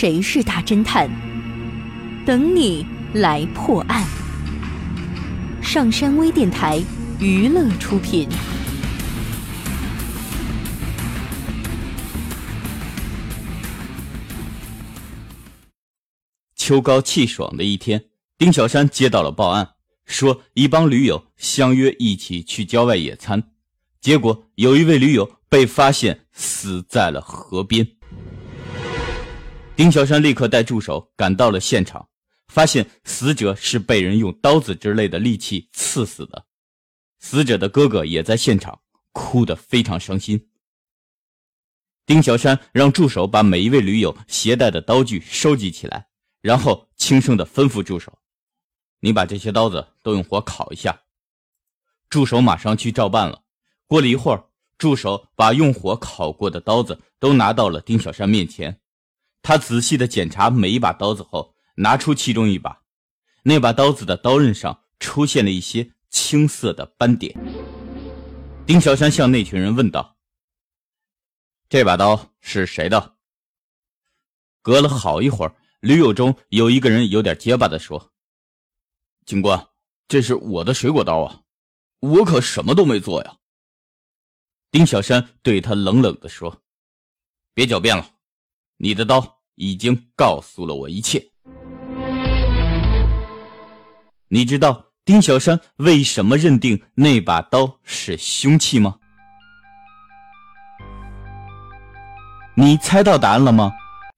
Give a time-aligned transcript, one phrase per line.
[0.00, 1.10] 谁是大侦探？
[2.24, 4.06] 等你来破案。
[5.60, 6.80] 上山微电台
[7.18, 8.28] 娱乐出品。
[16.54, 18.04] 秋高气爽的一天，
[18.38, 19.70] 丁小山接到了报案，
[20.06, 23.42] 说一帮驴友相约一起去郊外野餐，
[24.00, 27.97] 结果有一位驴友被发现死在了河边。
[29.78, 32.08] 丁小山立刻带助手赶到了现场，
[32.48, 36.46] 发现死者是被人用刀子之类的利器刺死的。
[37.20, 38.80] 死者的哥哥也在现场，
[39.12, 40.48] 哭得非常伤心。
[42.04, 46.08] 丁小山让助手把每一位驴友携带的刀具收集起来，
[46.40, 48.12] 然后轻声地吩咐助手
[48.98, 51.02] ：“你把这些刀子都用火烤一下。”
[52.10, 53.44] 助手马上去照办了。
[53.86, 54.44] 过了一会儿，
[54.76, 58.80] 助手把用火烤过的刀子都拿到了丁小山面前。
[59.48, 62.82] 他仔细的检查每一把刀子后，拿出其中一把，
[63.44, 67.34] 那把刀子的刀刃上出现了一些青色的斑点。
[68.66, 70.18] 丁小山向那群人问道
[71.66, 73.16] ：“这把刀是谁的？”
[74.60, 78.12] 隔了好一会儿，驴友中有一个人有点结巴的说
[79.24, 79.66] ：“警官，
[80.08, 81.40] 这是我的水果刀啊，
[82.00, 83.38] 我可什么都没做呀。”
[84.70, 86.60] 丁小山对他冷冷的说
[87.54, 88.10] ：“别狡辩了，
[88.76, 91.22] 你的刀。”已经告诉了我一切。
[94.28, 98.96] 你知道丁小山为什么认定那把刀是凶器吗？
[102.54, 103.72] 你猜到答案了吗？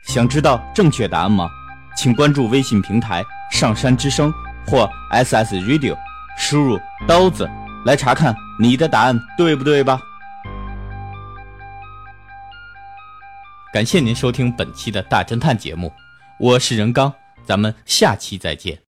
[0.06, 1.48] 想知道正确答案吗？
[1.96, 4.32] 请关注微信平台“上山之声”
[4.66, 5.96] 或 “SS Radio”，
[6.38, 7.48] 输入“刀子”
[7.84, 10.00] 来查看你的答案对不对吧？
[13.72, 15.92] 感谢您收听本期的大侦探节目，
[16.40, 17.12] 我是任刚，
[17.46, 18.76] 咱们下期再见。